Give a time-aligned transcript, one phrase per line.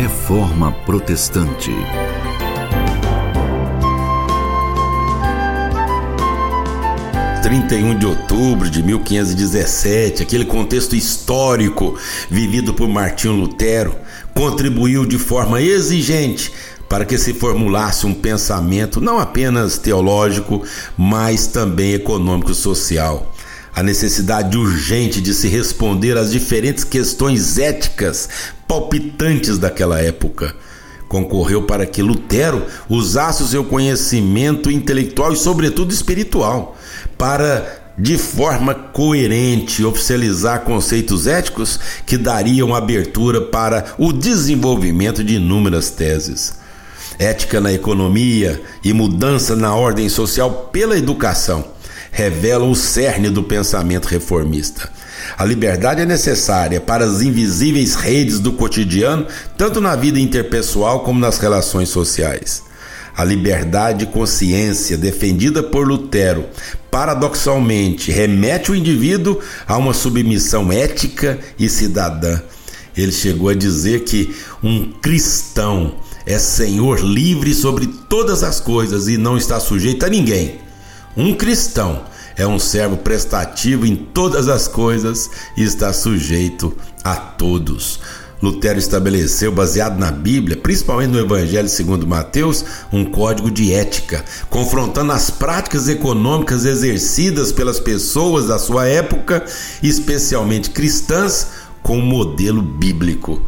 [0.00, 1.70] Reforma Protestante.
[7.42, 11.98] ...31 de outubro de 1517, aquele contexto histórico
[12.30, 13.94] vivido por Martinho Lutero,
[14.32, 16.50] contribuiu de forma exigente
[16.88, 20.62] para que se formulasse um pensamento não apenas teológico,
[20.96, 23.34] mas também econômico e social
[23.74, 28.28] a necessidade urgente de se responder às diferentes questões éticas
[28.70, 30.54] palpitantes daquela época.
[31.08, 36.76] Concorreu para que Lutero usasse o seu conhecimento intelectual e, sobretudo, espiritual
[37.18, 45.90] para de forma coerente oficializar conceitos éticos que dariam abertura para o desenvolvimento de inúmeras
[45.90, 46.54] teses.
[47.18, 51.79] Ética na economia e mudança na ordem social pela educação
[52.10, 54.90] revelam o cerne do pensamento reformista.
[55.36, 61.20] A liberdade é necessária para as invisíveis redes do cotidiano, tanto na vida interpessoal como
[61.20, 62.62] nas relações sociais.
[63.16, 66.46] A liberdade de consciência defendida por Lutero,
[66.90, 72.40] paradoxalmente, remete o indivíduo a uma submissão ética e cidadã.
[72.96, 79.16] Ele chegou a dizer que um cristão é senhor livre sobre todas as coisas e
[79.16, 80.69] não está sujeito a ninguém.
[81.16, 82.04] Um cristão
[82.36, 88.00] é um servo prestativo em todas as coisas e está sujeito a todos.
[88.40, 95.12] Lutero estabeleceu, baseado na Bíblia, principalmente no Evangelho segundo Mateus, um código de ética, confrontando
[95.12, 99.44] as práticas econômicas exercidas pelas pessoas da sua época,
[99.82, 101.48] especialmente cristãs,
[101.82, 103.42] com o modelo bíblico.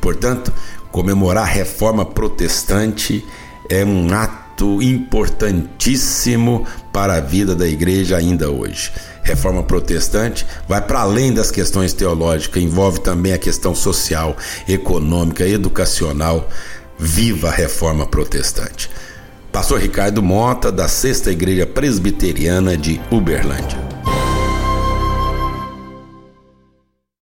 [0.00, 0.52] Portanto,
[0.92, 3.24] comemorar a reforma protestante
[3.68, 8.90] é um ato ato importantíssimo para a vida da igreja ainda hoje.
[9.22, 14.34] Reforma protestante vai para além das questões teológicas, envolve também a questão social,
[14.66, 16.48] econômica, educacional.
[16.98, 18.90] Viva a reforma protestante.
[19.52, 23.85] Pastor Ricardo Mota, da Sexta Igreja Presbiteriana de Uberlândia.